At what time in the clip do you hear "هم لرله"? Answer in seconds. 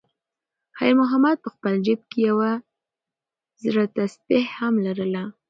4.59-5.23